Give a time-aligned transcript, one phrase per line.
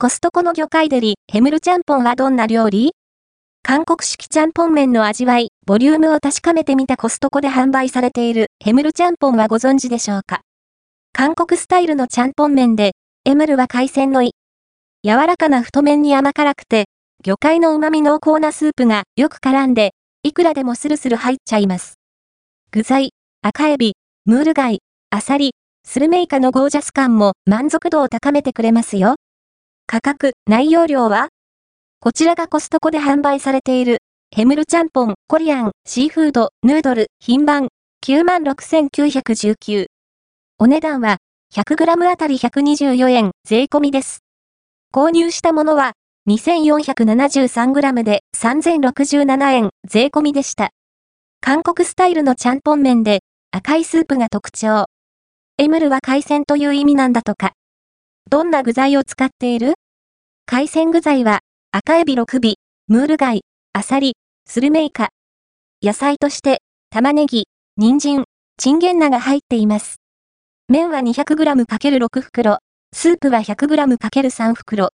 [0.00, 2.92] コストコの魚介デリ、ヘムルチャンポンはどんな料理？
[3.64, 10.42] 韓国式ちゃんぽん麺の味わい、ボリュームを確かめてみたコストコで販売されているヘムルチャンポンはご存知でしょうか？
[11.12, 12.92] 韓国スタイルのちゃんぽん麺で、
[13.24, 14.34] エムルは海鮮のい。
[15.02, 16.84] 柔らかな太麺に甘辛くて、
[17.24, 21.94] 魚介の旨味濃厚なスープがよく絡んで、いくらでもスルスル入っちゃいます。
[22.70, 23.10] 具材、
[23.42, 23.94] 赤エビ、
[24.26, 24.78] ムール貝、
[25.10, 25.54] アサリ、
[25.84, 29.16] スルメイカのゴージャス感も満足度を高めてくれますよ。
[29.90, 31.28] 価格、内容量は？
[31.98, 37.68] こちらがコストコで販売されている、ヘムルチャンポン、コリアン、シーフード、ヌードル、品番、
[38.06, 39.86] 96,919。
[40.58, 41.16] お値段は、
[41.54, 44.18] 100g あたり124円、税込みです。
[44.94, 45.92] 購入したものは、
[46.28, 50.68] 2473g で3067円、税込みでした。
[51.40, 53.20] 韓国スタイルのちゃんぽん麺で、
[53.52, 54.84] 赤いスープが特徴。
[55.56, 57.52] エムルは海鮮という意味なんだとか。
[58.30, 59.72] どんな具材を使っている？
[60.44, 61.40] 海鮮具材は、
[61.72, 62.56] 赤エビ6尾、
[62.86, 63.40] ムール貝、
[63.72, 65.08] アサリ、スルメイカ。
[65.82, 67.44] 野菜として、玉ねぎ、
[67.78, 68.24] 人参、
[68.58, 69.96] チンゲンナが入っています。
[70.68, 72.58] 麺は 200g×6 袋、
[72.92, 74.90] スープは 100g×3 袋。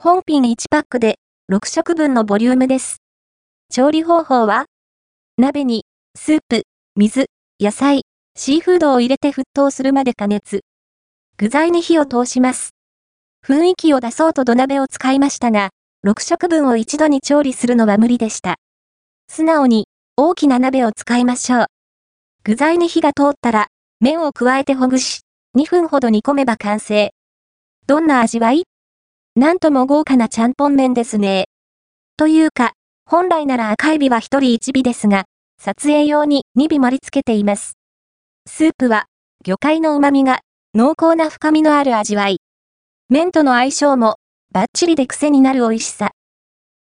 [0.00, 1.20] 本品1パックで、
[1.52, 2.96] 6食分のボリュームです。
[3.70, 4.66] 調理方法は
[5.38, 5.84] 鍋に、
[6.16, 6.64] スープ、
[6.96, 7.26] 水、
[7.60, 8.02] 野菜、
[8.34, 10.62] シーフードを入れて沸騰するまで加熱。
[11.38, 12.70] 具材に火を通します。
[13.46, 15.68] 雰囲気を出そうと土鍋を使いましたが、
[16.06, 18.56] 6食分を一度に調理するのは無理でした。
[19.28, 21.66] 素直に、大きな鍋を使いましょう。
[22.42, 23.66] 具材に火が通ったら、
[24.00, 25.20] 麺を加えてほぐし、
[25.58, 27.10] 2分ほど煮込めば完成。
[27.86, 28.64] どんな味わい？
[29.34, 31.48] なんとも豪華なちゃんぽん麺ですね。
[32.16, 32.72] というか、
[33.04, 35.24] 本来なら赤エビは1人1尾ですが、
[35.60, 37.74] 撮影用に2尾盛り付けています。
[38.48, 39.04] スープは、
[39.44, 40.40] 魚介の旨味が、
[40.76, 42.42] 濃厚な深みのある味わい。
[43.08, 44.16] 麺との相性も、
[44.52, 46.10] バッチリで癖になる美味しさ。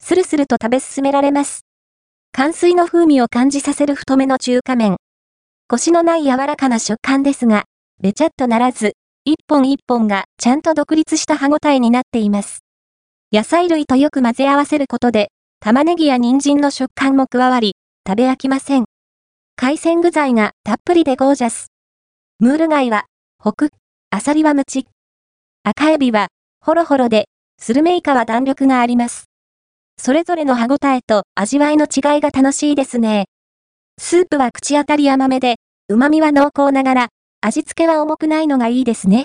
[0.00, 1.66] スルスルと食べ進められます。
[2.32, 4.96] 寒水の風味を感じさせる太めの中華麺。
[5.68, 7.64] コシのない柔らかな食感ですが、
[8.00, 8.94] べちゃっとならず、
[9.26, 12.60] 一本一本がちゃんと独立した歯ごたえになっています。
[13.30, 15.28] 野菜類とよく混ぜ合わせることで、
[15.60, 17.74] 玉ねぎや人参の食感も加わり、
[18.08, 18.86] 食べ飽きません。
[19.54, 21.66] 海鮮具材がたっぷりでゴージャス。
[22.38, 23.04] ムール貝は、
[23.38, 23.70] ホクッ、
[24.14, 24.86] アサリはムチ。
[25.64, 26.28] 赤エビは、
[26.60, 29.30] ホロホロで、スルメイカは弾力があります。
[29.96, 33.24] それぞれの歯ごたえと味わいの違いが楽しいですね。
[33.98, 35.56] スープは口当たり甘めで、
[35.88, 37.08] 旨味は濃厚ながら、
[37.40, 39.20] 味付けは重くないのがいいですね。